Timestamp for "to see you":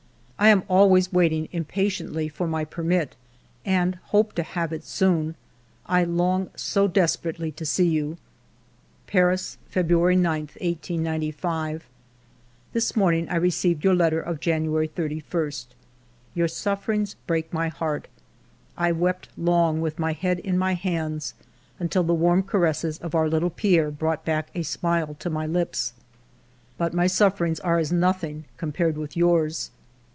7.51-8.17